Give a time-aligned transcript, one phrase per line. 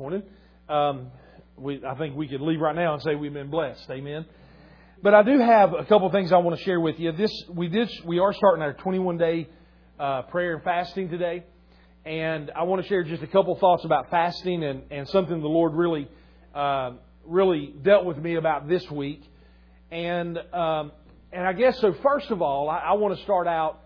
[0.00, 0.22] morning.
[0.66, 1.10] Um,
[1.58, 3.84] we, I think we could leave right now and say we've been blessed.
[3.90, 4.24] Amen.
[5.02, 7.12] But I do have a couple of things I want to share with you.
[7.12, 9.46] This we did we are starting our 21 day
[9.98, 11.44] uh, prayer and fasting today,
[12.06, 15.48] and I want to share just a couple thoughts about fasting and, and something the
[15.48, 16.08] Lord really
[16.54, 16.92] uh,
[17.26, 19.22] really dealt with me about this week.
[19.90, 20.92] And um,
[21.30, 21.94] and I guess so.
[22.02, 23.82] First of all, I, I want to start out.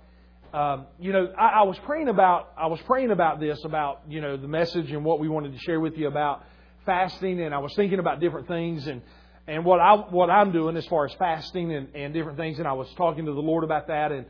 [0.55, 4.21] Um, you know, I, I was praying about I was praying about this about you
[4.21, 6.45] know the message and what we wanted to share with you about
[6.87, 9.03] fasting, and I was thinking about different things and
[9.49, 12.69] and what I what I'm doing as far as fasting and, and different things, and
[12.69, 14.27] I was talking to the Lord about that, and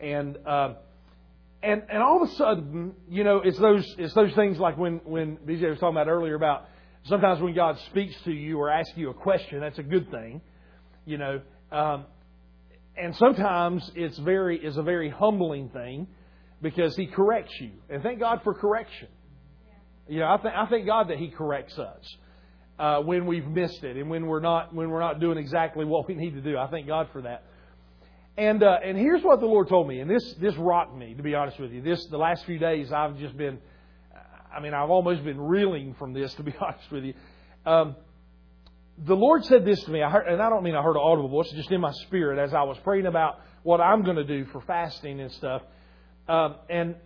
[0.00, 0.74] and uh,
[1.62, 5.00] and and all of a sudden, you know, it's those it's those things like when
[5.04, 6.64] when BJ was talking about earlier about
[7.04, 10.40] sometimes when God speaks to you or asks you a question, that's a good thing,
[11.06, 11.40] you know.
[11.70, 12.06] Um,
[13.00, 16.06] and sometimes it's very is a very humbling thing
[16.60, 19.08] because He corrects you, and thank God for correction.
[20.08, 22.16] You know, I think I thank God that He corrects us
[22.78, 26.08] uh, when we've missed it and when we're not when we're not doing exactly what
[26.08, 26.56] we need to do.
[26.56, 27.44] I thank God for that.
[28.36, 31.22] And uh, and here's what the Lord told me, and this this rocked me to
[31.22, 31.82] be honest with you.
[31.82, 33.58] This the last few days I've just been,
[34.54, 37.14] I mean I've almost been reeling from this to be honest with you.
[37.66, 37.96] Um,
[39.04, 41.02] the Lord said this to me, I heard, and I don't mean I heard an
[41.02, 44.24] audible voice, just in my spirit as I was praying about what I'm going to
[44.24, 45.62] do for fasting and stuff.
[46.28, 46.96] Um, and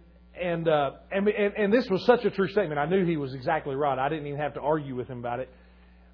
[0.40, 2.78] and, uh, and and and this was such a true statement.
[2.78, 3.98] I knew he was exactly right.
[3.98, 5.50] I didn't even have to argue with him about it.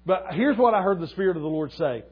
[0.05, 2.03] But here's what I heard the Spirit of the Lord say.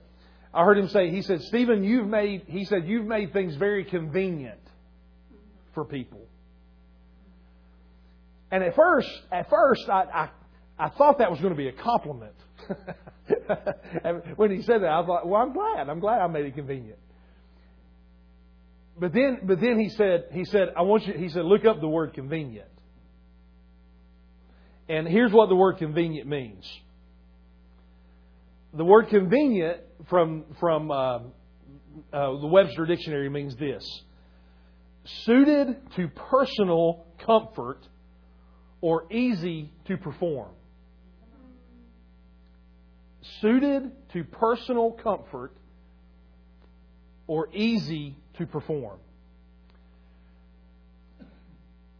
[0.53, 3.83] I heard him say, he said, Stephen, you've made, he said, you've made things very
[3.83, 4.59] convenient
[5.73, 6.25] for people.
[8.49, 10.29] And at first, at first, I, I,
[10.79, 12.33] I thought that was going to be a compliment.
[14.35, 15.89] when he said that, I thought, well, I'm glad.
[15.89, 16.99] I'm glad I made it convenient.
[18.99, 21.81] But then, but then he said, he said, I want you, he said, look up
[21.81, 22.67] the word convenient.
[24.89, 26.65] And here's what the word convenient means.
[28.73, 31.21] The word convenient from, from uh, uh,
[32.11, 33.83] the Webster Dictionary means this
[35.25, 37.79] suited to personal comfort
[38.81, 40.49] or easy to perform.
[43.41, 45.51] Suited to personal comfort
[47.27, 48.99] or easy to perform.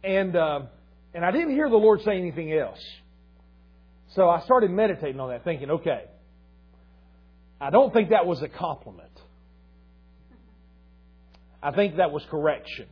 [0.03, 0.61] And, uh,
[1.13, 2.79] and I didn't hear the Lord say anything else.
[4.15, 6.05] So I started meditating on that, thinking, okay,
[7.59, 9.09] I don't think that was a compliment.
[11.61, 12.87] I think that was correction.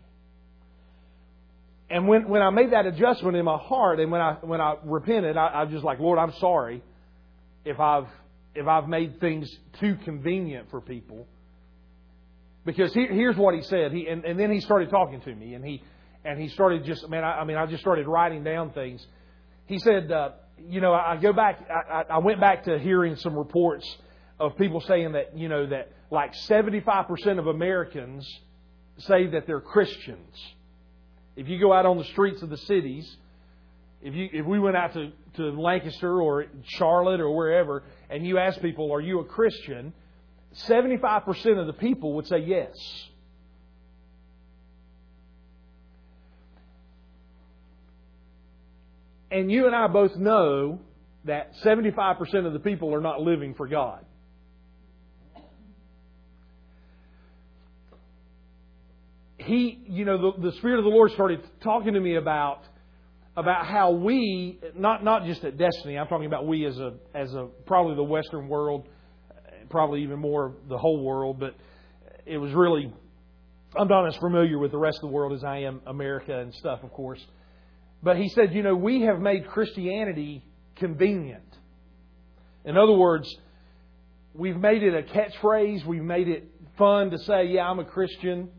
[1.90, 4.76] And when, when I made that adjustment in my heart and when I, when I
[4.84, 6.82] repented, I, I was just like, Lord, I'm sorry
[7.64, 8.08] if I've,
[8.56, 11.28] if I've made things too convenient for people.
[12.66, 13.92] Because he, here's what he said.
[13.92, 15.84] He, and, and then he started talking to me and he,
[16.24, 19.06] and he started just, man, I, I mean, I just started writing down things.
[19.68, 20.32] He said, uh,
[20.68, 23.86] you know, I go back, I, I went back to hearing some reports
[24.40, 28.28] of people saying that, you know, that like 75% of Americans
[28.98, 30.36] say that they're Christians.
[31.36, 33.16] If you go out on the streets of the cities,
[34.06, 38.38] if you if we went out to, to Lancaster or Charlotte or wherever and you
[38.38, 39.94] ask people, Are you a Christian?
[40.70, 42.72] 75% of the people would say yes.
[49.32, 50.80] And you and I both know
[51.26, 54.06] that 75% of the people are not living for God.
[59.46, 62.64] he, you know, the, the Spirit of the Lord started talking to me about
[63.36, 67.34] about how we, not not just at Destiny, I'm talking about we as a as
[67.34, 68.88] a probably the Western world,
[69.70, 71.56] probably even more the whole world, but
[72.26, 72.92] it was really
[73.78, 76.54] I'm not as familiar with the rest of the world as I am America and
[76.54, 77.24] stuff, of course.
[78.02, 80.44] But he said, you know, we have made Christianity
[80.76, 81.44] convenient.
[82.64, 83.34] In other words,
[84.34, 88.50] we've made it a catchphrase, we've made it fun to say, yeah, I'm a Christian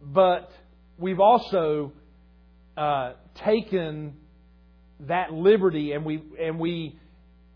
[0.00, 0.50] but
[0.98, 1.92] we've also
[2.76, 4.14] uh, taken
[5.00, 6.98] that liberty and we and we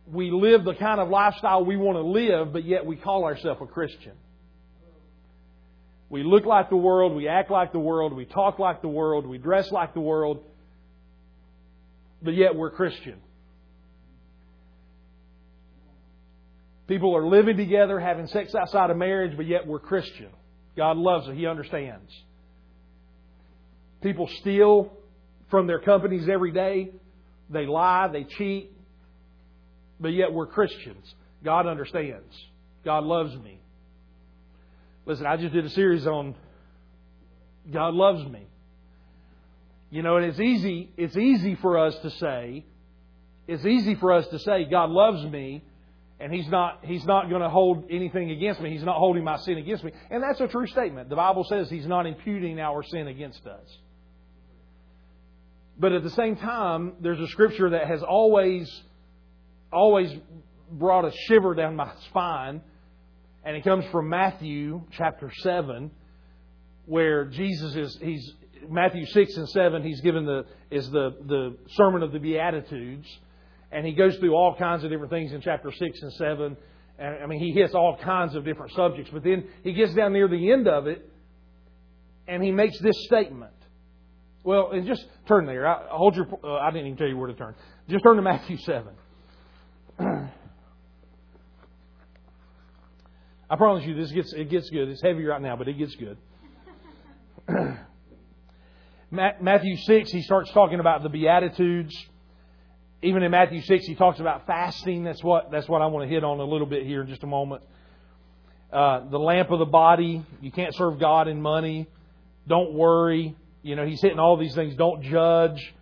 [0.06, 3.60] we live the kind of lifestyle we want to live, but yet we call ourselves
[3.62, 4.12] a Christian.
[6.10, 9.26] We look like the world, we act like the world, we talk like the world,
[9.26, 10.44] we dress like the world,
[12.22, 13.20] but yet we're Christian.
[16.86, 20.28] People are living together, having sex outside of marriage, but yet we're Christian.
[20.76, 21.34] God loves it.
[21.34, 22.12] He understands.
[24.02, 24.92] People steal
[25.54, 26.90] from their companies every day.
[27.48, 28.72] They lie, they cheat,
[30.00, 31.14] but yet we're Christians.
[31.44, 32.34] God understands.
[32.84, 33.60] God loves me.
[35.06, 36.34] Listen, I just did a series on
[37.72, 38.48] God loves me.
[39.92, 42.64] You know, and it's easy it's easy for us to say
[43.46, 45.62] it's easy for us to say God loves me
[46.18, 48.72] and he's not he's not going to hold anything against me.
[48.72, 49.92] He's not holding my sin against me.
[50.10, 51.10] And that's a true statement.
[51.10, 53.78] The Bible says he's not imputing our sin against us.
[55.78, 58.70] But at the same time, there's a scripture that has always
[59.72, 60.10] always
[60.70, 62.60] brought a shiver down my spine,
[63.44, 65.90] and it comes from Matthew chapter 7
[66.86, 68.34] where Jesus is he's
[68.68, 73.08] Matthew 6 and 7 he's given the is the the sermon of the beatitudes
[73.74, 76.56] and he goes through all kinds of different things in chapter 6 and 7.
[76.96, 79.10] And, I mean, he hits all kinds of different subjects.
[79.12, 81.10] But then he gets down near the end of it,
[82.28, 83.52] and he makes this statement.
[84.44, 85.66] Well, and just turn there.
[85.66, 86.26] I, hold your.
[86.44, 87.54] Uh, I didn't even tell you where to turn.
[87.88, 88.94] Just turn to Matthew 7.
[93.50, 94.88] I promise you, this gets it gets good.
[94.88, 96.18] It's heavy right now, but it gets good.
[99.10, 101.94] Matthew 6, he starts talking about the Beatitudes
[103.04, 105.04] even in Matthew 6, he talks about fasting.
[105.04, 107.22] That's what, that's what I want to hit on a little bit here in just
[107.22, 107.62] a moment.
[108.72, 110.24] Uh, the lamp of the body.
[110.40, 111.86] You can't serve God in money.
[112.48, 113.36] Don't worry.
[113.64, 114.76] You know, he's hitting all these things.
[114.76, 115.74] Don't judge.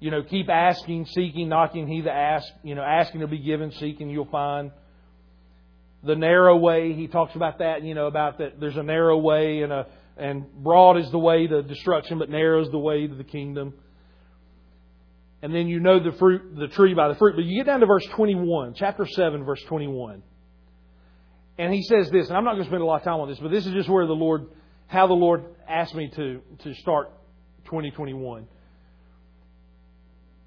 [0.00, 1.86] You know, keep asking, seeking, knocking.
[1.86, 4.70] He that asks, you know, asking will be given, seeking you'll find.
[6.02, 9.60] The narrow way, he talks about that, you know, about that there's a narrow way
[9.60, 9.86] and a
[10.16, 13.74] and broad is the way to destruction, but narrow is the way to the kingdom
[15.44, 17.36] and then you know the fruit, the tree by the fruit.
[17.36, 20.22] But you get down to verse 21, chapter 7, verse 21.
[21.58, 23.28] And he says this, and I'm not going to spend a lot of time on
[23.28, 24.46] this, but this is just where the Lord,
[24.94, 27.10] how the Lord asked me to, to start
[27.64, 28.46] 2021.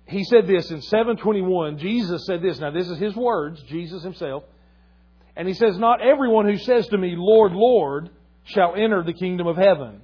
[0.07, 2.57] He said this in 721, Jesus said this.
[2.59, 4.43] Now this is his words, Jesus himself.
[5.35, 8.09] And he says, Not everyone who says to me, Lord, Lord,
[8.45, 10.01] shall enter the kingdom of heaven,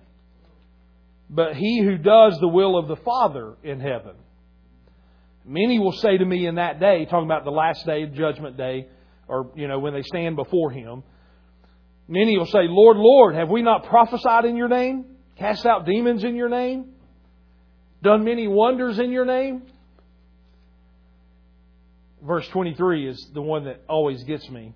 [1.30, 4.16] but he who does the will of the Father in heaven.
[5.46, 8.88] Many will say to me in that day, talking about the last day, judgment day,
[9.28, 11.04] or, you know, when they stand before Him,
[12.08, 15.06] many will say, Lord, Lord, have we not prophesied in your name?
[15.38, 16.94] Cast out demons in your name?
[18.02, 19.64] Done many wonders in your name?
[22.22, 24.74] Verse 23 is the one that always gets me.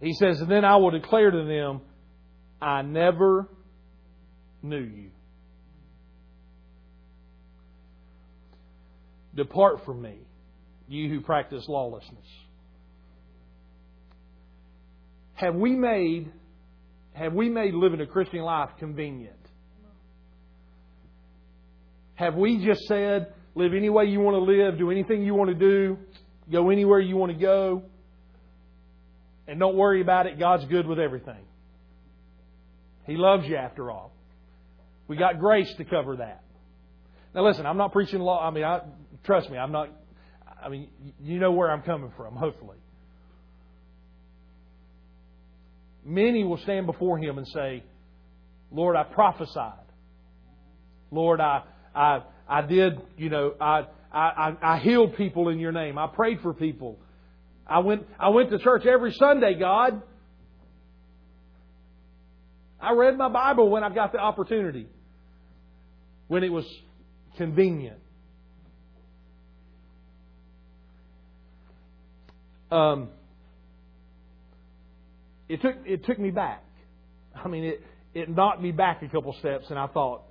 [0.00, 1.80] He says, And then I will declare to them,
[2.60, 3.48] I never
[4.62, 5.10] knew you.
[9.34, 10.18] Depart from me,
[10.88, 12.26] you who practice lawlessness.
[15.40, 16.30] Have we made
[17.14, 19.34] have we made living a Christian life convenient?
[22.14, 25.48] Have we just said, live any way you want to live, do anything you want
[25.48, 25.98] to do,
[26.52, 27.82] go anywhere you want to go,
[29.48, 31.42] and don't worry about it, God's good with everything.
[33.06, 34.12] He loves you after all.
[35.08, 36.44] We got grace to cover that.
[37.34, 38.46] Now listen, I'm not preaching law.
[38.46, 38.82] I mean, I,
[39.24, 39.88] Trust me, I'm not,
[40.62, 40.88] I mean,
[41.22, 42.76] you know where I'm coming from, hopefully.
[46.10, 47.84] Many will stand before Him and say,
[48.72, 49.86] Lord, I prophesied.
[51.10, 51.62] Lord, I,
[51.94, 55.98] I, I did, you know, I, I, I healed people in your name.
[55.98, 56.98] I prayed for people.
[57.66, 60.02] I went, I went to church every Sunday, God.
[62.80, 64.88] I read my Bible when I got the opportunity,
[66.26, 66.64] when it was
[67.36, 67.98] convenient.
[72.70, 73.08] um,
[75.50, 76.64] it took it took me back.
[77.34, 77.82] I mean, it
[78.14, 80.22] it knocked me back a couple steps, and I thought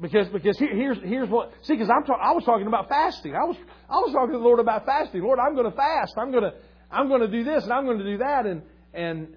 [0.00, 3.34] because because here, here's here's what see because I'm I was talking about fasting.
[3.34, 3.56] I was
[3.88, 5.22] I was talking to the Lord about fasting.
[5.22, 6.14] Lord, I'm going to fast.
[6.16, 6.54] I'm going to
[6.90, 8.62] I'm going to do this and I'm going to do that and
[8.94, 9.28] and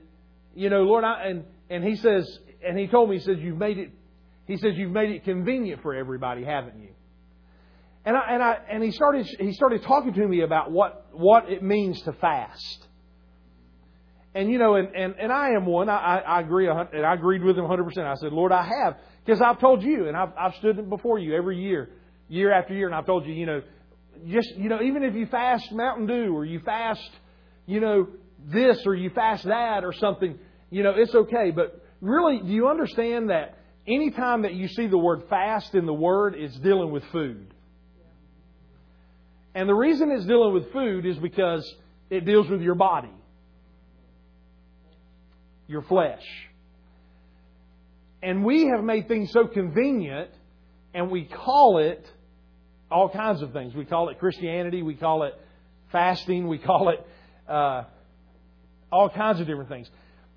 [0.55, 3.57] you know Lord I and and He says and He told me He says you've
[3.57, 3.91] made it
[4.47, 6.89] He says you've made it convenient for everybody, haven't you?
[8.05, 11.49] And I, and I, and he started, he started talking to me about what, what
[11.49, 12.87] it means to fast.
[14.35, 15.87] And you know, and, and, and I am one.
[15.87, 17.97] I, I agree, and I agreed with him 100%.
[17.99, 18.97] I said, Lord, I have.
[19.25, 21.89] Because I've told you, and I've, I've stood before you every year,
[22.27, 23.61] year after year, and I've told you, you know,
[24.27, 27.09] just, you know, even if you fast Mountain Dew, or you fast,
[27.65, 28.07] you know,
[28.45, 30.37] this, or you fast that, or something,
[30.69, 31.51] you know, it's okay.
[31.51, 35.93] But really, do you understand that anytime that you see the word fast in the
[35.93, 37.53] Word, it's dealing with food?
[39.53, 41.65] And the reason it's dealing with food is because
[42.09, 43.13] it deals with your body,
[45.67, 46.23] your flesh.
[48.21, 50.31] And we have made things so convenient,
[50.93, 52.05] and we call it
[52.89, 53.73] all kinds of things.
[53.75, 55.33] We call it Christianity, we call it
[55.91, 57.05] fasting, we call it
[57.47, 57.83] uh,
[58.91, 59.89] all kinds of different things.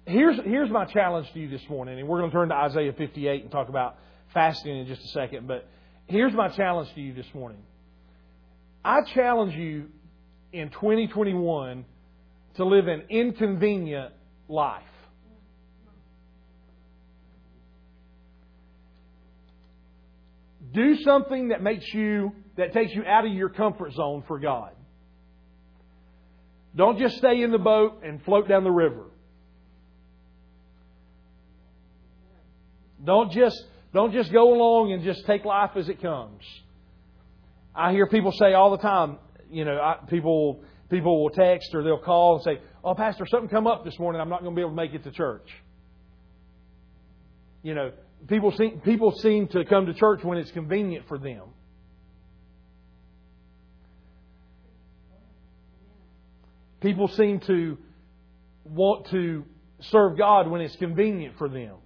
[0.06, 2.92] Here's, here's my challenge to you this morning, and we're going to turn to Isaiah
[2.92, 3.96] 58 and talk about
[4.32, 5.46] fasting in just a second.
[5.46, 5.68] But
[6.06, 7.58] here's my challenge to you this morning.
[8.84, 9.86] I challenge you
[10.52, 11.84] in 2021
[12.56, 14.12] to live an inconvenient
[14.48, 14.82] life.
[20.72, 24.72] Do something that makes you that takes you out of your comfort zone for God.
[26.74, 29.04] Don't just stay in the boat and float down the river.
[33.04, 33.62] Don't just
[33.94, 36.42] don't just go along and just take life as it comes.
[37.74, 39.18] I hear people say all the time,
[39.50, 43.48] you know, I, people people will text or they'll call and say, "Oh, pastor, something
[43.48, 44.20] come up this morning.
[44.20, 45.48] I'm not going to be able to make it to church."
[47.62, 47.92] You know,
[48.26, 51.42] people seem people seem to come to church when it's convenient for them.
[56.80, 57.76] People seem to
[58.64, 59.44] want to
[59.80, 61.76] serve God when it's convenient for them.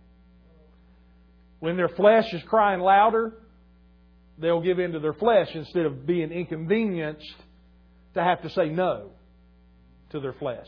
[1.60, 3.32] When their flesh is crying louder,
[4.38, 7.34] they'll give in to their flesh instead of being inconvenienced
[8.14, 9.10] to have to say no
[10.10, 10.66] to their flesh.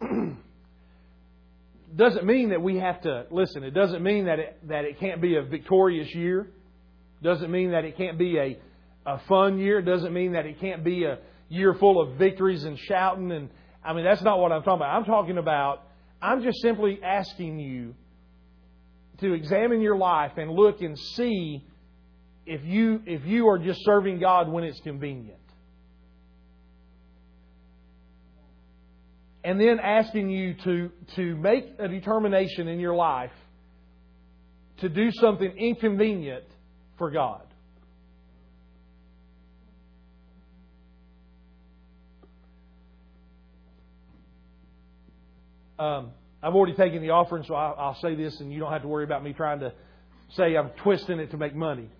[1.96, 3.62] doesn't mean that we have to listen.
[3.62, 6.48] It doesn't mean that it, that it can't be a victorious year.
[7.22, 8.58] Doesn't mean that it can't be a,
[9.06, 9.80] a fun year.
[9.80, 13.30] Doesn't mean that it can't be a year full of victories and shouting.
[13.30, 13.48] And
[13.84, 14.96] I mean, that's not what I'm talking about.
[14.96, 15.82] I'm talking about.
[16.20, 17.94] I'm just simply asking you
[19.20, 21.64] to examine your life and look and see
[22.46, 25.38] if you if you are just serving God when it's convenient.
[29.44, 33.30] And then asking you to, to make a determination in your life
[34.78, 36.44] to do something inconvenient
[36.96, 37.42] for God.
[45.78, 48.82] Um, I've already taken the offering, so I'll, I'll say this, and you don't have
[48.82, 49.72] to worry about me trying to
[50.30, 51.90] say I'm twisting it to make money,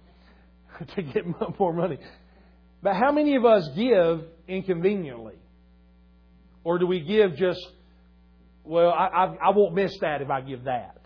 [0.96, 1.24] to get
[1.58, 1.98] more money.
[2.82, 5.34] But how many of us give inconveniently?
[6.64, 7.61] Or do we give just,
[8.64, 10.97] well, I, I, I won't miss that if I give that?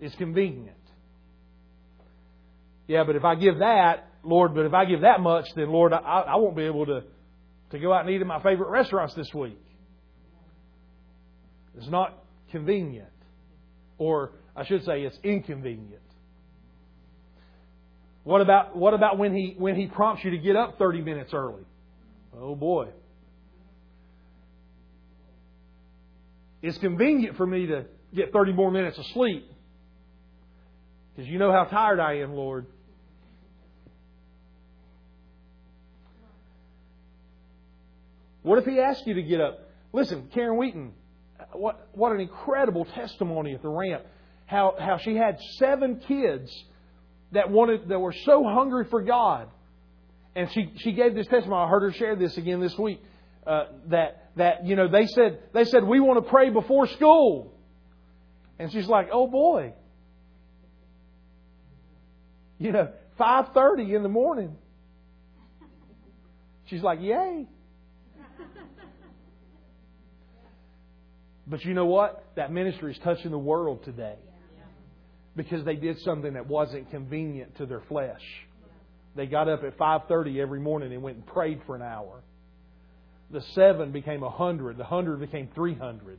[0.00, 0.76] It's convenient.
[2.86, 5.92] Yeah, but if I give that, Lord, but if I give that much, then Lord,
[5.92, 7.02] I, I won't be able to,
[7.70, 9.58] to go out and eat at my favorite restaurants this week.
[11.76, 12.18] It's not
[12.50, 13.08] convenient.
[13.98, 16.00] Or I should say it's inconvenient.
[18.24, 21.32] What about what about when he when he prompts you to get up 30 minutes
[21.34, 21.64] early?
[22.36, 22.88] Oh boy.
[26.64, 29.52] It's convenient for me to get 30 more minutes of sleep.
[31.14, 32.64] Because you know how tired I am, Lord.
[38.40, 39.68] What if He asked you to get up?
[39.92, 40.94] Listen, Karen Wheaton,
[41.52, 44.02] what, what an incredible testimony at the ramp.
[44.46, 46.50] How, how she had seven kids
[47.32, 49.48] that wanted that were so hungry for God.
[50.34, 51.62] And she, she gave this testimony.
[51.62, 53.02] I heard her share this again this week.
[53.46, 57.54] Uh, that that you know they said they said we want to pray before school,
[58.58, 59.72] and she's like, oh boy,
[62.58, 64.56] you know, five thirty in the morning.
[66.66, 67.46] She's like, yay.
[71.46, 72.24] But you know what?
[72.36, 74.16] That ministry is touching the world today
[75.36, 78.22] because they did something that wasn't convenient to their flesh.
[79.14, 82.22] They got up at 5:30 every morning and went and prayed for an hour.
[83.30, 84.76] The seven became a hundred.
[84.76, 86.18] The hundred became three hundred.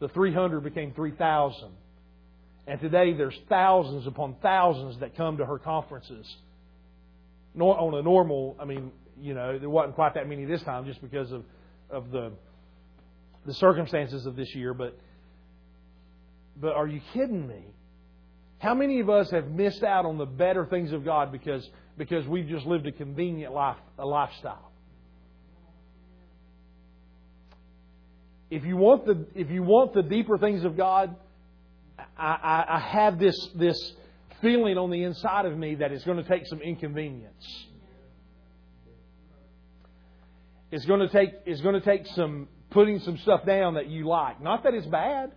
[0.00, 1.70] The three hundred became three thousand.
[2.66, 6.26] And today there's thousands upon thousands that come to her conferences.
[7.58, 8.90] On a normal, I mean,
[9.20, 11.44] you know, there wasn't quite that many this time just because of,
[11.90, 12.32] of the
[13.46, 14.98] the circumstances of this year, but
[16.60, 17.64] but are you kidding me?
[18.58, 22.26] How many of us have missed out on the better things of God because because
[22.26, 24.72] we've just lived a convenient life a lifestyle?
[28.50, 31.16] If you want the if you want the deeper things of God,
[32.16, 33.92] I, I, I have this this
[34.40, 37.66] feeling on the inside of me that it's going to take some inconvenience.
[40.70, 44.06] It's going to take it's going to take some putting some stuff down that you
[44.06, 44.40] like.
[44.40, 45.32] Not that it's bad.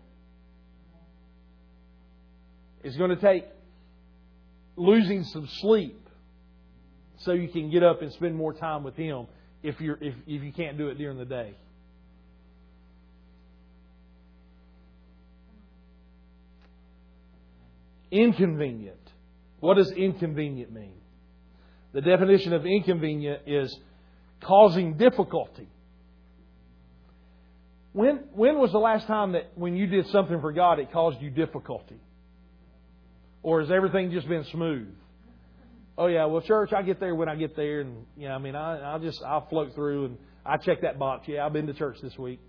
[2.83, 3.45] It's going to take
[4.75, 5.99] losing some sleep
[7.19, 9.27] so you can get up and spend more time with Him
[9.63, 11.55] if you're if, if you can't do it during the day.
[18.11, 18.97] Inconvenient.
[19.59, 20.93] What does inconvenient mean?
[21.93, 23.75] The definition of inconvenient is
[24.41, 25.67] causing difficulty.
[27.91, 31.21] When, when was the last time that when you did something for God it caused
[31.21, 31.99] you difficulty?
[33.41, 34.93] Or has everything just been smooth?
[35.99, 38.37] oh yeah, well church, I get there when I get there, and you know, I
[38.39, 41.27] mean, I, I'll just I'll float through and I check that box.
[41.27, 42.39] Yeah, I've been to church this week.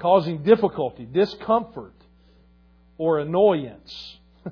[0.00, 1.94] Causing difficulty, discomfort,
[2.96, 4.16] or annoyance.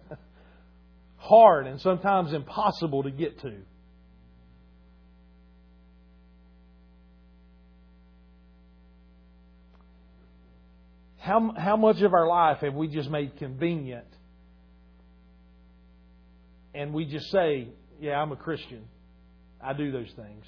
[1.17, 3.55] Hard and sometimes impossible to get to.
[11.19, 14.07] How, how much of our life have we just made convenient
[16.75, 17.69] and we just say,
[18.01, 18.85] Yeah, I'm a Christian.
[19.63, 20.45] I do those things.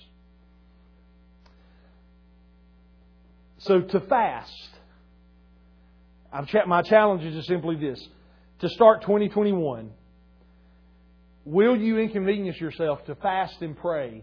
[3.59, 4.71] So to fast,
[6.33, 8.01] My challenge is just simply this.
[8.61, 9.91] To start 2021,
[11.45, 14.23] will you inconvenience yourself to fast and pray?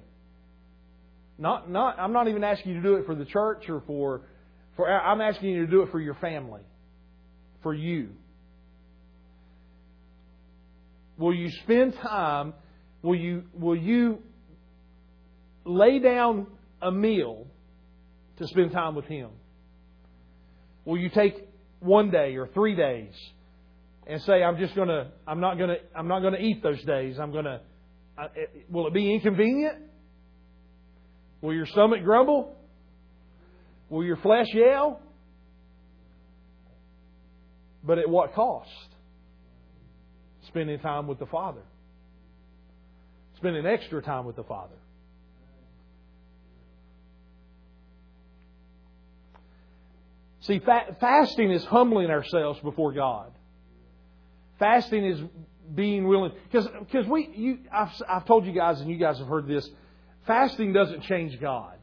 [1.40, 4.22] Not, not, I'm not even asking you to do it for the church or for
[4.78, 6.62] for, I'm asking you to do it for your family,
[7.64, 8.10] for you.
[11.18, 12.54] Will you spend time?
[13.02, 14.20] Will you, will you
[15.66, 16.46] lay down
[16.80, 17.48] a meal
[18.38, 19.32] to spend time with Him?
[20.86, 21.50] Will you take
[21.80, 23.14] one day or three days
[24.06, 27.18] and say, "I'm just gonna, I'm not gonna, I'm not gonna eat those days.
[27.20, 27.62] I'm gonna."
[28.70, 29.78] Will it be inconvenient?
[31.42, 32.56] Will your stomach grumble?
[33.90, 35.02] Will your flesh yell?
[37.84, 38.70] But at what cost?
[40.48, 41.62] Spending time with the Father.
[43.38, 44.76] Spending extra time with the Father.
[50.48, 53.32] See, fa- fasting is humbling ourselves before God.
[54.60, 55.20] Fasting is
[55.76, 59.46] being willing, because we, you, I've, I've told you guys, and you guys have heard
[59.46, 59.70] this.
[60.26, 61.76] Fasting doesn't change God.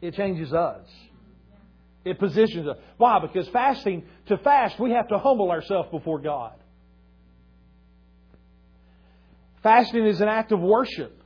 [0.00, 0.86] It changes us.
[2.04, 2.78] It positions us.
[2.96, 3.20] Why?
[3.20, 6.54] Because fasting, to fast, we have to humble ourselves before God.
[9.62, 11.16] Fasting is an act of worship.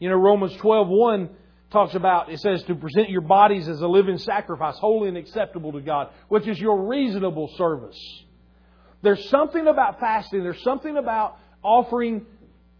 [0.00, 1.30] You know, Romans 12 1
[1.74, 5.72] talks about, it says to present your bodies as a living sacrifice, holy and acceptable
[5.72, 7.98] to God, which is your reasonable service.
[9.02, 12.24] There's something about fasting, there's something about offering,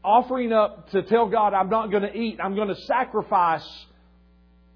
[0.02, 3.68] offering up to tell God, I'm not going to eat, I'm going to sacrifice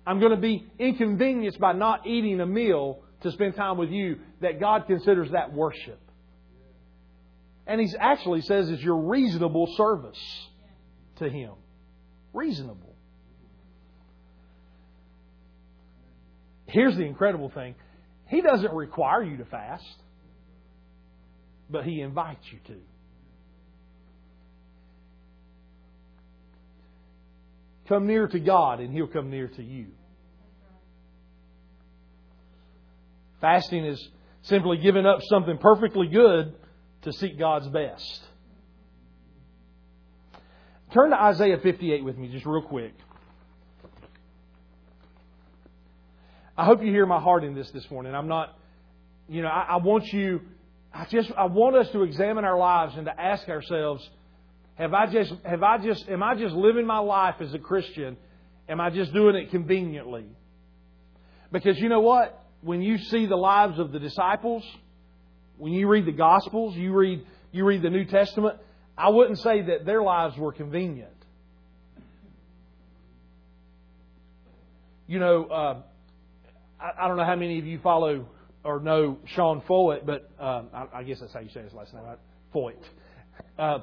[0.08, 4.20] I'm going to be inconvenienced by not eating a meal to spend time with you,
[4.40, 6.00] that God considers that worship.
[7.66, 10.48] And He actually says it's your reasonable service
[11.16, 11.52] to Him.
[12.32, 12.87] Reasonable.
[16.68, 17.74] Here's the incredible thing
[18.26, 20.02] He doesn't require you to fast,
[21.68, 22.80] but He invites you to.
[27.88, 29.86] Come near to God, and He'll come near to you.
[33.40, 34.08] Fasting is
[34.42, 36.54] simply giving up something perfectly good
[37.02, 38.22] to seek God's best.
[40.92, 42.94] Turn to Isaiah 58 with me just real quick.
[46.58, 48.14] I hope you hear my heart in this this morning.
[48.14, 48.58] I'm not,
[49.28, 50.40] you know, I, I want you,
[50.92, 54.06] I just, I want us to examine our lives and to ask ourselves,
[54.74, 58.16] have I just, have I just, am I just living my life as a Christian?
[58.68, 60.26] Am I just doing it conveniently?
[61.50, 62.44] Because you know what?
[62.60, 64.64] when you see the lives of the disciples,
[65.56, 68.56] when you read the Gospels, you read, you read the New Testament,
[68.96, 71.12] I wouldn't say that their lives were convenient.
[75.06, 75.82] You know, uh,
[76.80, 78.26] I, I, don't know how many of you follow
[78.64, 81.94] or know Sean Feucht, but uh, I, I, guess that's how you say his last
[81.94, 82.18] name, right?
[82.54, 82.84] Feucht.
[83.58, 83.78] Uh,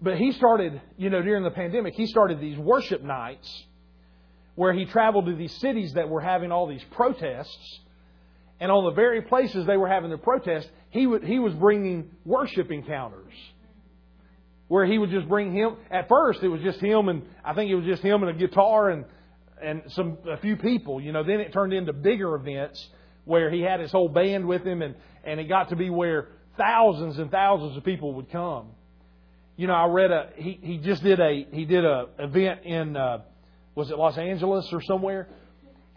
[0.00, 3.64] but he started, you know, during the pandemic, he started these worship nights
[4.54, 7.80] where he traveled to these cities that were having all these protests
[8.60, 12.10] and on the very places they were having their protest, he, would, he was bringing
[12.24, 13.32] worship encounters.
[14.68, 15.76] Where he would just bring him.
[15.90, 18.38] At first, it was just him, and I think it was just him and a
[18.38, 19.04] guitar and
[19.62, 21.00] and some a few people.
[21.00, 22.86] You know, then it turned into bigger events
[23.24, 26.28] where he had his whole band with him, and and it got to be where
[26.56, 28.68] thousands and thousands of people would come.
[29.56, 32.96] You know, I read a he he just did a he did a event in
[32.96, 33.18] uh,
[33.74, 35.28] was it Los Angeles or somewhere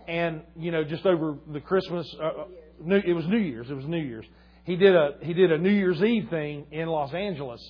[0.10, 2.46] and you know just over the Christmas, uh, uh,
[2.82, 3.70] New, it was New Year's.
[3.70, 4.26] It was New Year's.
[4.64, 7.62] He did a he did a New Year's Eve thing in Los Angeles,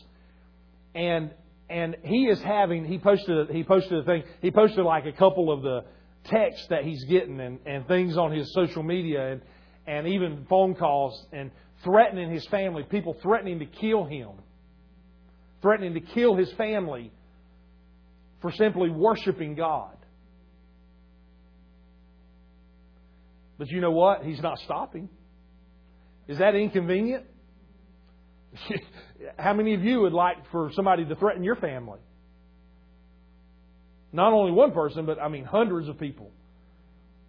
[0.95, 1.31] and
[1.69, 5.51] and he is having he posted he posted a thing he posted like a couple
[5.51, 5.83] of the
[6.25, 9.41] texts that he's getting and and things on his social media and
[9.87, 11.51] and even phone calls and
[11.83, 14.29] threatening his family people threatening to kill him
[15.61, 17.11] threatening to kill his family
[18.41, 19.95] for simply worshiping God
[23.59, 24.23] But you know what?
[24.23, 25.09] He's not stopping.
[26.29, 27.25] Is that inconvenient?
[29.37, 31.99] How many of you would like for somebody to threaten your family?
[34.11, 36.31] Not only one person, but I mean hundreds of people.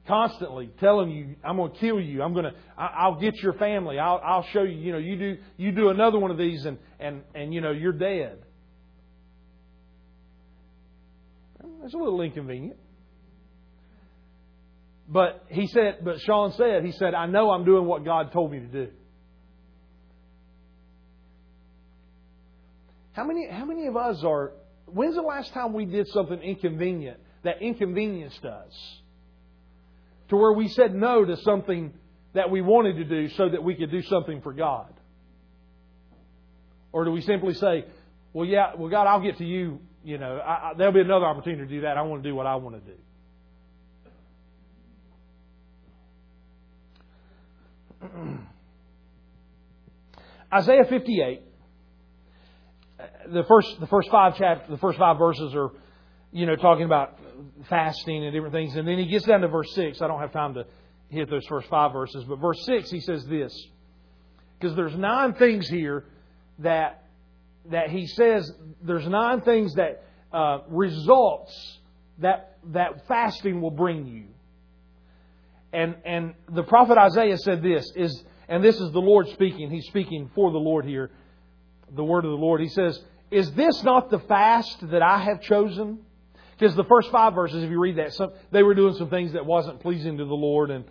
[0.07, 2.23] Constantly telling you, I'm going to kill you.
[2.23, 3.99] I'm going to, I'll get your family.
[3.99, 6.79] I'll, I'll show you, you know, you do, you do another one of these and,
[6.99, 8.39] and, and, you know, you're dead.
[11.85, 12.77] It's a little inconvenient.
[15.09, 18.53] But he said, but Sean said, he said, I know I'm doing what God told
[18.53, 18.89] me to do.
[23.13, 24.53] How many, how many of us are,
[24.87, 29.01] when's the last time we did something inconvenient that inconvenienced us?
[30.29, 31.93] To where we said no to something
[32.35, 34.93] that we wanted to do so that we could do something for God?
[36.93, 37.85] Or do we simply say,
[38.33, 41.27] well, yeah, well, God, I'll get to you, you know, I, I, there'll be another
[41.27, 41.97] opportunity to do that.
[41.97, 42.97] I want to do what I want to do.
[50.53, 51.43] Isaiah 58,
[53.33, 55.71] the first, the first five chapters, the first five verses are,
[56.33, 57.19] you know, talking about
[57.69, 58.77] fasting and different things.
[58.77, 60.01] And then he gets down to verse 6.
[60.01, 60.65] I don't have time to
[61.09, 62.25] hit those first five verses.
[62.25, 63.53] But verse 6, he says this.
[64.59, 66.05] Because there's nine things here
[66.59, 67.05] that,
[67.71, 68.51] that he says,
[68.83, 71.79] there's nine things that uh, results
[72.19, 74.27] that, that fasting will bring you.
[75.73, 79.71] And, and the prophet Isaiah said this, is, and this is the Lord speaking.
[79.71, 81.11] He's speaking for the Lord here,
[81.95, 82.61] the word of the Lord.
[82.61, 86.01] He says, Is this not the fast that I have chosen?
[86.59, 89.33] Because the first five verses, if you read that, some, they were doing some things
[89.33, 90.85] that wasn't pleasing to the Lord and,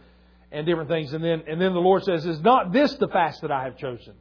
[0.51, 1.13] and different things.
[1.13, 3.77] And then, and then the Lord says, Is not this the fast that I have
[3.77, 4.13] chosen?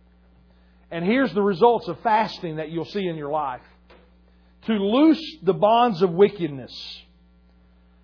[0.91, 3.63] And here's the results of fasting that you'll see in your life
[4.67, 6.73] to loose the bonds of wickedness,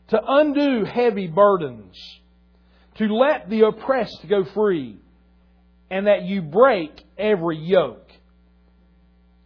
[0.08, 1.96] to undo heavy burdens
[2.96, 4.96] to let the oppressed go free,
[5.90, 8.03] and that you break every yoke?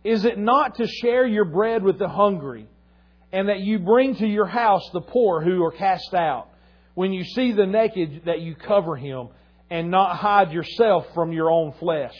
[0.05, 2.69] Is it not to share your bread with the hungry,
[3.33, 6.49] and that you bring to your house the poor who are cast out?
[6.95, 9.29] When you see the naked, that you cover him,
[9.71, 12.15] and not hide yourself from your own flesh.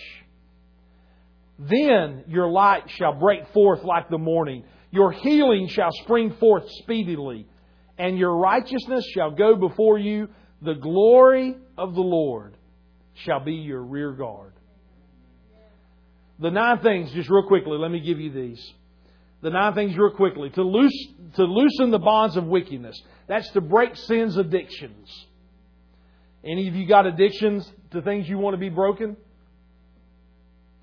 [1.59, 4.65] Then your light shall break forth like the morning.
[4.91, 7.47] Your healing shall spring forth speedily,
[7.99, 10.29] and your righteousness shall go before you
[10.63, 12.57] the glory of the Lord
[13.15, 14.48] shall be your rear guard.
[16.39, 18.73] The nine things, just real quickly, let me give you these.
[19.43, 20.51] The nine things, real quickly.
[20.51, 23.01] To, loose, to loosen the bonds of wickedness.
[23.27, 25.09] That's to break sin's addictions.
[26.45, 29.17] Any of you got addictions to things you want to be broken?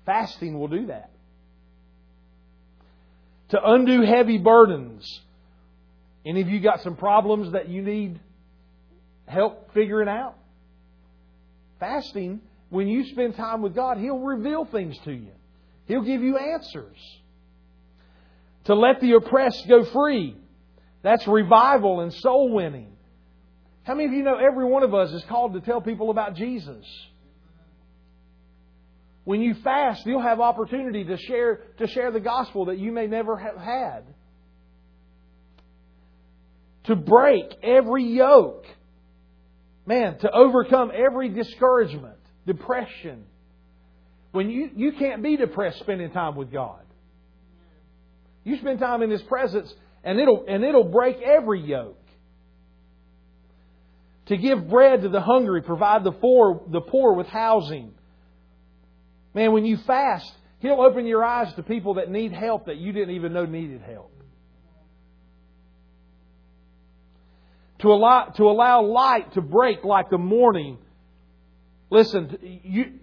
[0.04, 1.10] Fasting will do that.
[3.50, 5.20] To undo heavy burdens.
[6.24, 8.20] Any of you got some problems that you need
[9.26, 10.34] help figuring out.
[11.80, 12.40] Fasting,
[12.70, 15.30] when you spend time with God, He'll reveal things to you.
[15.86, 16.96] He'll give you answers.
[18.64, 20.36] To let the oppressed go free.
[21.02, 22.96] That's revival and soul winning.
[23.84, 26.34] How many of you know every one of us is called to tell people about
[26.34, 26.84] Jesus?
[29.22, 33.06] When you fast, you'll have opportunity to share, to share the gospel that you may
[33.06, 34.02] never have had.
[36.84, 38.64] To break every yoke.
[39.84, 43.24] Man, to overcome every discouragement, depression.
[44.36, 46.82] When you, you can't be depressed spending time with God.
[48.44, 49.72] You spend time in His presence
[50.04, 51.98] and it'll, and it'll break every yoke.
[54.26, 57.94] To give bread to the hungry, provide the poor, the poor with housing.
[59.34, 62.92] Man, when you fast, He'll open your eyes to people that need help that you
[62.92, 64.12] didn't even know needed help.
[67.78, 70.78] to allow, to allow light to break like the morning.
[71.90, 72.94] Listen, you,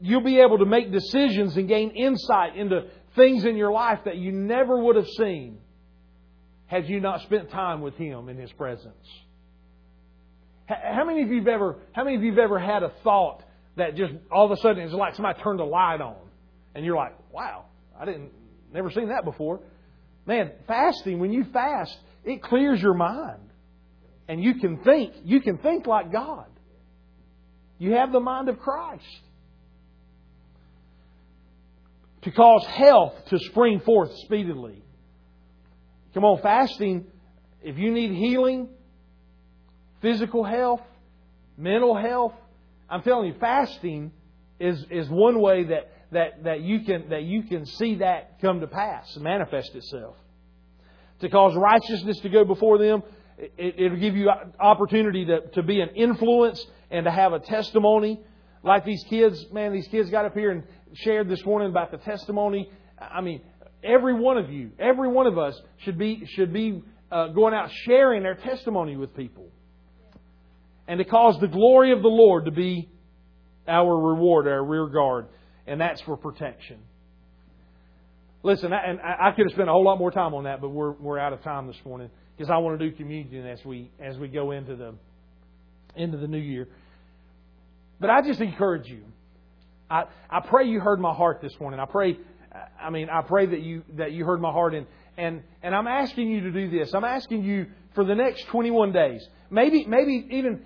[0.00, 2.84] you'll be able to make decisions and gain insight into
[3.16, 5.58] things in your life that you never would have seen
[6.66, 8.94] had you not spent time with Him in His presence.
[10.66, 13.42] How many of you've ever, how many of you've ever had a thought
[13.76, 16.16] that just all of a sudden it's like somebody turned a light on,
[16.76, 17.64] and you're like, "Wow,
[17.98, 18.30] I didn't,
[18.72, 19.60] never seen that before."
[20.26, 23.50] Man, fasting when you fast, it clears your mind
[24.28, 26.46] and you can think, you can think like God.
[27.80, 29.02] You have the mind of Christ.
[32.22, 34.84] To cause health to spring forth speedily.
[36.12, 37.06] Come on, fasting,
[37.62, 38.68] if you need healing,
[40.02, 40.82] physical health,
[41.56, 42.34] mental health,
[42.90, 44.12] I'm telling you, fasting
[44.58, 48.60] is, is one way that, that, that, you can, that you can see that come
[48.60, 50.16] to pass, manifest itself.
[51.20, 53.02] To cause righteousness to go before them,
[53.58, 58.20] it, will give you opportunity to, to be an influence and to have a testimony.
[58.62, 61.98] Like these kids, man, these kids got up here and shared this morning about the
[61.98, 62.70] testimony.
[63.00, 63.40] I mean,
[63.82, 67.70] every one of you, every one of us should be should be uh, going out
[67.86, 69.48] sharing their testimony with people,
[70.86, 72.90] and to cause the glory of the Lord to be
[73.66, 75.26] our reward, our rear guard,
[75.66, 76.80] and that's for protection.
[78.42, 80.70] Listen, I, and I could have spent a whole lot more time on that, but
[80.70, 83.90] we're we're out of time this morning because I want to do communion as we
[84.00, 84.94] as we go into the
[85.94, 86.68] into the new year.
[88.00, 89.02] But I just encourage you.
[89.90, 91.78] I I pray you heard my heart this morning.
[91.78, 92.16] I pray
[92.82, 94.86] I mean I pray that you that you heard my heart and
[95.18, 96.94] and and I'm asking you to do this.
[96.94, 99.20] I'm asking you for the next 21 days.
[99.50, 100.62] Maybe maybe even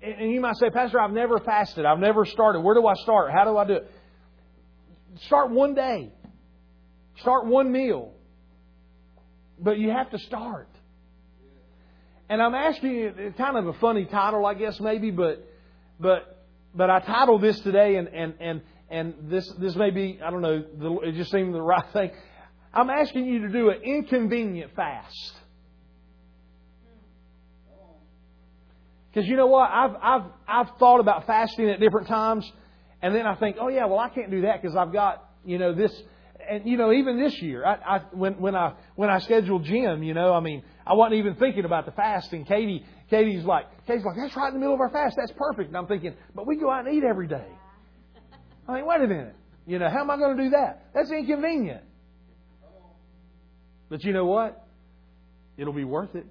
[0.00, 1.84] and you might say, Pastor, I've never fasted.
[1.84, 2.60] I've never started.
[2.60, 3.30] Where do I start?
[3.30, 3.90] How do I do it?
[5.26, 6.12] Start one day.
[7.18, 8.14] Start one meal.
[9.58, 10.69] But you have to start.
[12.30, 15.44] And I'm asking you, kind of a funny title, I guess, maybe, but,
[15.98, 20.30] but, but I titled this today, and, and, and, and this, this may be, I
[20.30, 20.62] don't know,
[21.02, 22.12] it just seemed the right thing.
[22.72, 25.32] I'm asking you to do an inconvenient fast.
[29.12, 29.68] Because you know what?
[29.68, 32.48] I've, I've, I've thought about fasting at different times,
[33.02, 35.58] and then I think, oh, yeah, well, I can't do that because I've got, you
[35.58, 35.90] know, this
[36.48, 40.02] and you know, even this year, I, I when when I when I scheduled gym,
[40.02, 42.32] you know, I mean, I wasn't even thinking about the fast.
[42.32, 45.16] And Katie, Katie's like, Katie's like, that's right in the middle of our fast.
[45.16, 45.68] That's perfect.
[45.68, 47.46] And I'm thinking, but we go out and eat every day.
[48.68, 49.34] I mean, wait a minute.
[49.66, 50.86] You know, how am I going to do that?
[50.94, 51.82] That's inconvenient.
[53.88, 54.64] But you know what?
[55.56, 56.26] It'll be worth it.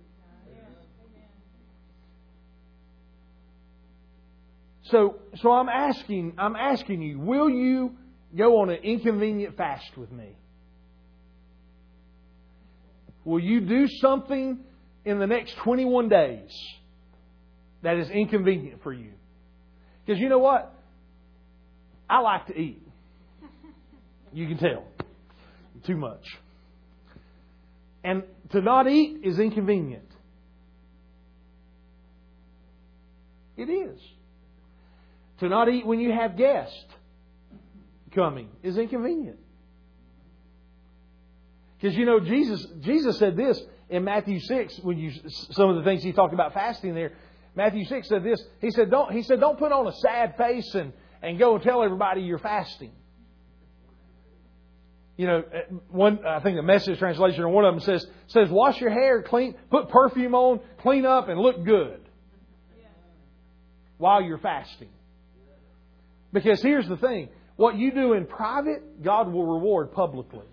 [4.83, 7.95] So, so I'm asking, I'm asking you, will you
[8.37, 10.35] go on an inconvenient fast with me?
[13.25, 14.59] Will you do something
[15.05, 16.51] in the next 21 days
[17.83, 19.11] that is inconvenient for you?
[20.05, 20.73] Because you know what?
[22.09, 22.81] I like to eat.
[24.33, 24.83] You can tell.
[25.85, 26.23] Too much.
[28.03, 30.09] And to not eat is inconvenient.
[33.57, 33.99] It is.
[35.41, 36.75] To not eat when you have guests
[38.09, 39.39] coming is inconvenient.
[41.79, 45.83] Because you know Jesus Jesus said this in Matthew six when you some of the
[45.83, 47.13] things he talked about fasting there.
[47.55, 48.43] Matthew six said this.
[48.61, 51.63] He said don't he said don't put on a sad face and and go and
[51.63, 52.91] tell everybody you're fasting.
[55.17, 58.49] You know, uh, one I think the message translation or one of them says says
[58.49, 62.01] wash your hair, clean, put perfume on, clean up, and look good
[63.97, 64.89] while you're fasting.
[66.31, 70.45] Because here's the thing what you do in private, God will reward publicly.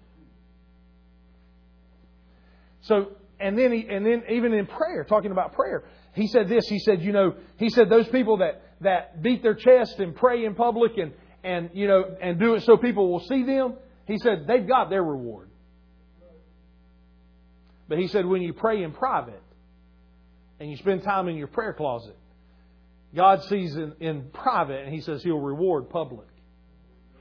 [2.80, 6.66] So, and then, he, and then even in prayer, talking about prayer, he said this.
[6.66, 10.46] He said, you know, he said those people that that beat their chest and pray
[10.46, 11.12] in public and
[11.44, 13.74] and you know and do it so people will see them.
[14.08, 15.48] He said they've got their reward.
[17.88, 19.42] But he said when you pray in private
[20.58, 22.16] and you spend time in your prayer closet,
[23.14, 26.26] God sees in, in private and he says he'll reward public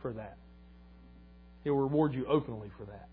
[0.06, 0.38] for that.
[1.64, 3.10] He'll reward you openly for that.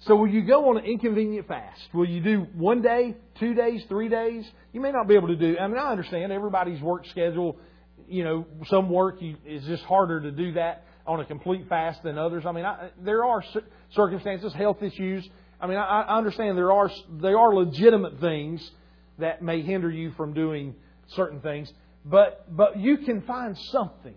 [0.00, 1.82] So will you go on an inconvenient fast?
[1.94, 4.44] Will you do one day, two days, three days?
[4.72, 5.56] You may not be able to do.
[5.56, 7.58] I mean, I understand everybody's work schedule.
[8.08, 12.02] You know, some work you, is just harder to do that on a complete fast
[12.02, 12.42] than others.
[12.44, 13.44] I mean, I, there are
[13.94, 15.28] circumstances, health issues.
[15.60, 16.90] I mean, I, I understand there are
[17.22, 18.68] there are legitimate things
[19.20, 20.74] that may hinder you from doing
[21.14, 21.72] certain things,
[22.04, 24.16] but but you can find something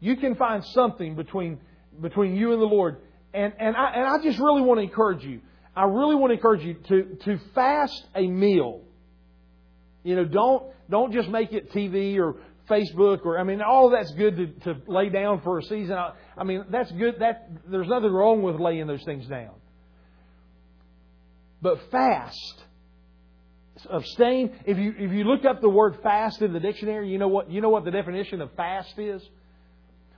[0.00, 1.58] you can find something between,
[2.00, 2.98] between you and the Lord.
[3.34, 5.40] And, and, I, and I just really want to encourage you.
[5.74, 8.82] I really want to encourage you to, to fast a meal.
[10.02, 12.36] You know, don't, don't just make it TV or
[12.68, 15.92] Facebook or, I mean, all that's good to, to lay down for a season.
[15.92, 17.16] I, I mean, that's good.
[17.20, 19.50] That, there's nothing wrong with laying those things down.
[21.60, 22.64] But fast,
[23.90, 24.54] abstain.
[24.64, 27.50] If you, if you look up the word fast in the dictionary, you know what,
[27.50, 29.22] you know what the definition of fast is?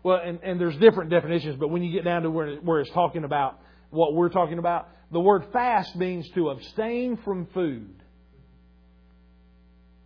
[0.03, 2.91] Well, and, and there's different definitions, but when you get down to where, where it's
[2.91, 3.61] talking about
[3.91, 7.95] what we're talking about, the word fast means to abstain from food.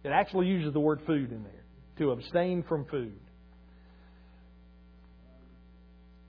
[0.03, 1.53] It actually uses the word food in there.
[1.99, 3.19] To abstain from food.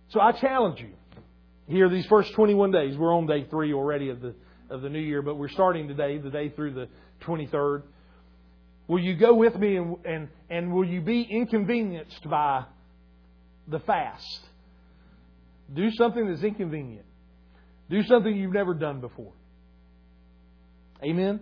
[0.10, 0.91] So I challenge you.
[1.67, 4.36] Here, these first 21 days, we're on day three already of the,
[4.69, 6.88] of the new year, but we're starting today, the day through the
[7.23, 7.82] 23rd.
[8.88, 12.65] Will you go with me and, and, and will you be inconvenienced by
[13.67, 14.39] the fast.
[15.73, 17.06] Do something that's inconvenient.
[17.89, 19.34] Do something you've never done before.
[21.04, 21.39] Amen.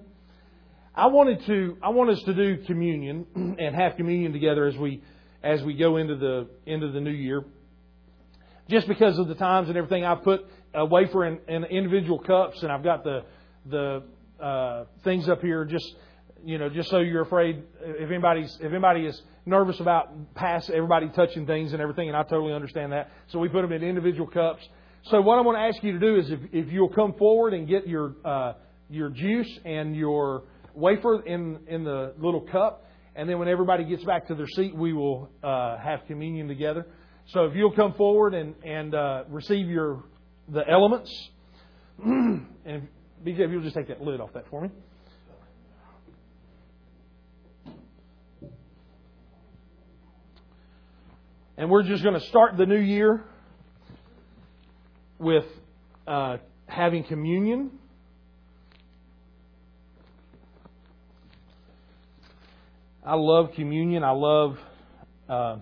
[0.96, 3.26] I wanted to I want us to do communion
[3.60, 5.02] and have communion together as we
[5.42, 7.44] as we go into the into the new year.
[8.70, 12.64] Just because of the times and everything, I've put a wafer in, in individual cups,
[12.64, 13.24] and I've got the
[13.66, 14.04] the
[14.44, 15.96] uh, things up here just
[16.44, 21.10] you know just so you're afraid if anybody's if anybody is nervous about pass everybody
[21.10, 23.12] touching things and everything, and I totally understand that.
[23.28, 24.68] So we put them in individual cups.
[25.06, 27.54] So what I want to ask you to do is if, if you'll come forward
[27.54, 28.54] and get your uh,
[28.90, 34.04] your juice and your wafer in in the little cup, and then when everybody gets
[34.04, 36.86] back to their seat, we will uh, have communion together.
[37.28, 40.04] So if you'll come forward and and uh, receive your
[40.48, 41.12] the elements,
[42.04, 42.88] and
[43.26, 44.70] BJ, if you'll just take that lid off that for me.
[51.56, 53.24] And we're just going to start the new year
[55.20, 55.46] with
[56.08, 57.72] uh, having communion.
[63.06, 64.04] I love communion.
[64.04, 64.58] I love
[65.30, 65.58] uh,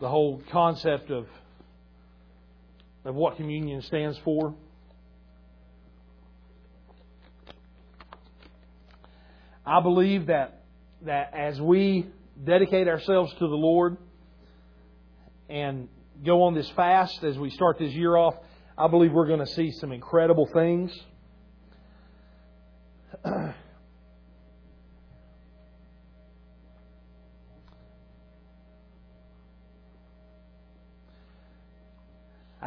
[0.00, 1.26] the whole concept of
[3.04, 4.54] of what communion stands for.
[9.64, 10.62] I believe that
[11.02, 12.06] that as we
[12.42, 13.96] dedicate ourselves to the Lord
[15.48, 15.88] and
[16.24, 18.34] go on this fast as we start this year off,
[18.76, 20.92] I believe we're going to see some incredible things.
[23.24, 23.54] I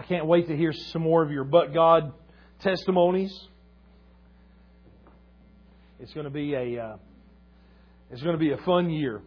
[0.08, 2.14] can't wait to hear some more of your but God
[2.62, 3.38] testimonies.
[6.00, 6.98] It's going to be a uh,
[8.12, 9.22] it's going to be a fun year.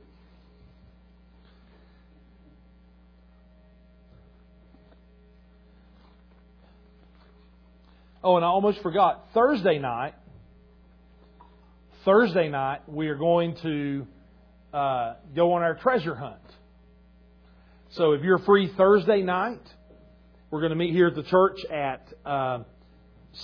[8.23, 9.29] Oh, and I almost forgot.
[9.33, 10.13] Thursday night,
[12.05, 14.07] Thursday night, we are going to
[14.75, 16.37] uh, go on our treasure hunt.
[17.93, 19.63] So if you're free Thursday night,
[20.51, 22.65] we're going to meet here at the church at uh,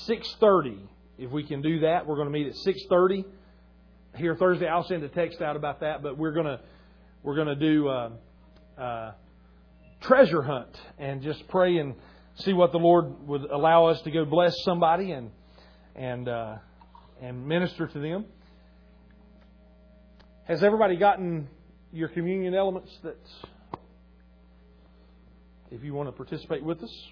[0.09, 0.81] 6:30.
[1.17, 3.25] If we can do that, we're going to meet at 6:30
[4.17, 4.69] here Thursday.
[4.69, 6.61] I'll send a text out about that, but we're going to
[7.23, 8.11] we're going to do uh,
[8.77, 9.13] uh,
[10.03, 11.95] treasure hunt and just pray and
[12.39, 15.31] see what the Lord would allow us to go bless somebody and
[15.95, 16.57] and uh,
[17.21, 18.27] and minister to them.
[20.45, 21.49] Has everybody gotten
[21.93, 22.97] your communion elements?
[23.03, 23.19] That
[25.71, 27.09] if you want to participate with us.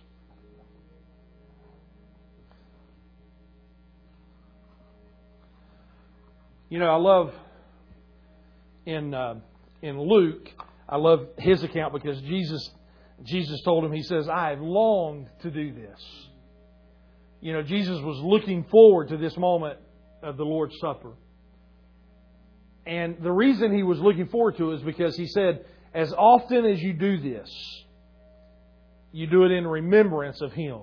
[6.69, 7.33] You know, I love
[8.87, 9.37] in uh,
[9.83, 10.49] in Luke.
[10.89, 12.71] I love his account because Jesus
[13.23, 16.01] Jesus told him, He says, I have longed to do this.
[17.41, 19.79] You know, Jesus was looking forward to this moment
[20.23, 21.13] of the Lord's Supper.
[22.87, 26.67] And the reason he was looking forward to it is because he said, As often
[26.67, 27.51] as you do this,
[29.15, 30.81] you do it in remembrance of Him.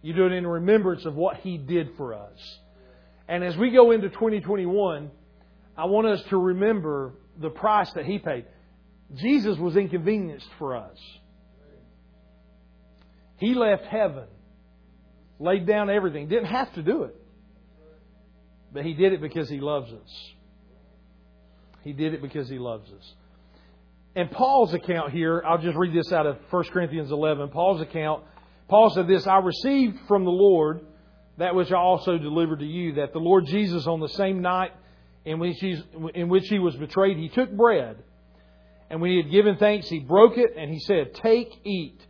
[0.00, 2.58] You do it in remembrance of what He did for us.
[3.28, 5.10] And as we go into 2021,
[5.76, 8.46] I want us to remember the price that He paid.
[9.14, 10.98] Jesus was inconvenienced for us.
[13.38, 14.24] He left heaven,
[15.38, 17.16] laid down everything, didn't have to do it.
[18.72, 20.32] But He did it because He loves us.
[21.82, 23.14] He did it because He loves us.
[24.16, 27.48] And Paul's account here, I'll just read this out of 1 Corinthians 11.
[27.48, 28.22] Paul's account,
[28.68, 30.86] Paul said this I received from the Lord
[31.38, 34.70] that which I also delivered to you, that the Lord Jesus, on the same night
[35.24, 35.62] in which,
[36.14, 37.96] in which he was betrayed, he took bread.
[38.90, 42.00] And when he had given thanks, he broke it and he said, Take, eat.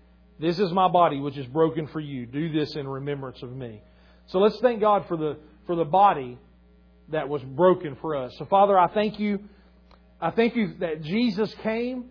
[0.40, 2.26] This is my body, which is broken for you.
[2.26, 3.82] Do this in remembrance of me.
[4.26, 6.38] So let's thank God for the, for the body
[7.10, 8.34] that was broken for us.
[8.38, 9.40] So, Father, I thank you.
[10.20, 12.06] I thank you that Jesus came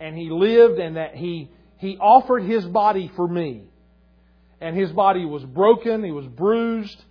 [0.00, 3.64] and he lived and that he, he offered his body for me.
[4.60, 7.04] And his body was broken, he was bruised,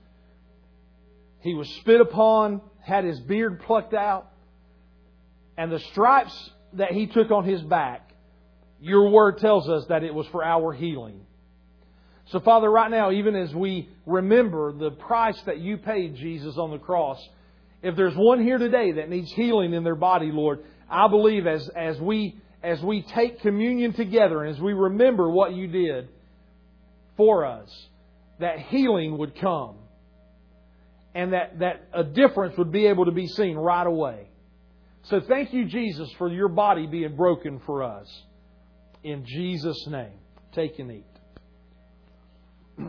[1.39, 4.29] he was spit upon, had his beard plucked out.
[5.57, 8.09] And the stripes that he took on his back,
[8.79, 11.21] your word tells us that it was for our healing.
[12.27, 16.71] So, Father, right now, even as we remember the price that you paid, Jesus, on
[16.71, 17.17] the cross,
[17.81, 21.69] if there's one here today that needs healing in their body, Lord, I believe as,
[21.69, 26.09] as, we, as we take communion together and as we remember what you did
[27.15, 27.69] for us,
[28.39, 29.75] that healing would come
[31.15, 34.26] and that, that a difference would be able to be seen right away.
[35.09, 38.07] So thank you, Jesus, for your body being broken for us.
[39.03, 40.19] In Jesus' name.
[40.51, 41.05] Take and eat.
[42.79, 42.85] it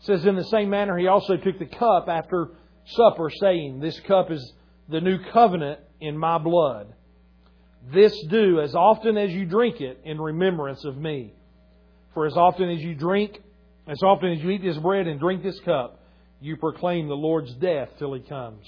[0.00, 2.50] says, In the same manner, he also took the cup after
[2.86, 4.52] supper, saying, This cup is
[4.88, 6.94] the new covenant in my blood.
[7.92, 11.34] This do as often as you drink it in remembrance of me.
[12.14, 13.40] For as often as you drink,
[13.88, 16.00] as often as you eat this bread and drink this cup,
[16.40, 18.64] you proclaim the Lord's death till he comes.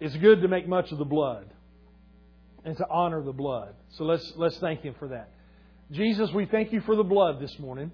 [0.00, 1.46] It's good to make much of the blood
[2.64, 3.74] and to honor the blood.
[3.90, 5.30] So let's, let's thank him for that.
[5.90, 7.92] Jesus, we thank you for the blood this morning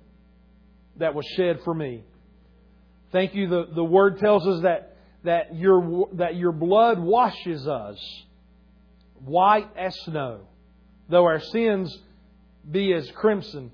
[0.96, 2.04] that was shed for me.
[3.12, 3.48] Thank you.
[3.48, 7.98] The, the word tells us that, that, your, that your blood washes us
[9.24, 10.42] white as snow.
[11.08, 11.96] Though our sins
[12.70, 13.72] be as crimson,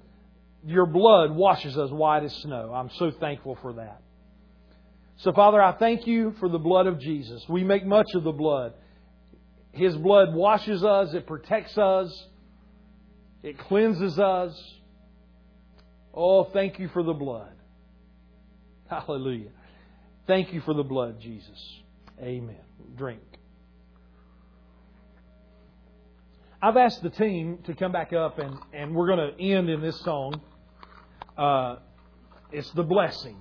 [0.65, 2.73] your blood washes us white as snow.
[2.75, 4.01] I'm so thankful for that.
[5.19, 7.43] So, Father, I thank you for the blood of Jesus.
[7.49, 8.75] We make much of the blood.
[9.73, 12.11] His blood washes us, it protects us,
[13.43, 14.53] it cleanses us.
[16.13, 17.53] Oh, thank you for the blood.
[18.89, 19.51] Hallelujah.
[20.27, 21.81] Thank you for the blood, Jesus.
[22.21, 22.57] Amen.
[22.97, 23.21] Drink.
[26.63, 29.83] I've asked the team to come back up, and, and we're going to end in
[29.83, 30.41] this song.
[31.37, 31.77] Uh,
[32.51, 33.37] it's the blessing.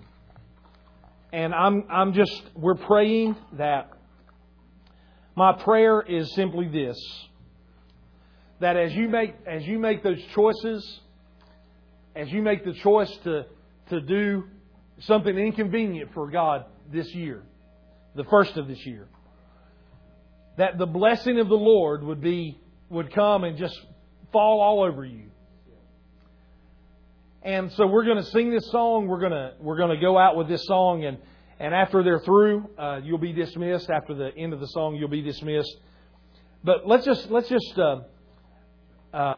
[1.36, 3.92] And I'm, I'm just, we're praying that
[5.36, 6.98] my prayer is simply this
[8.62, 11.02] that as you make, as you make those choices,
[12.16, 13.46] as you make the choice to,
[13.90, 14.46] to do
[15.00, 17.44] something inconvenient for God this year,
[18.16, 19.10] the first of this year,
[20.58, 22.58] that the blessing of the Lord would be
[22.90, 23.78] would come and just
[24.32, 25.26] fall all over you.
[27.46, 29.06] And so we're going to sing this song.
[29.08, 31.20] We're going to we're going to go out with this song, and
[31.60, 33.88] and after they're through, uh, you'll be dismissed.
[33.88, 35.78] After the end of the song, you'll be dismissed.
[36.64, 37.98] But let's just let's just uh,
[39.14, 39.34] uh,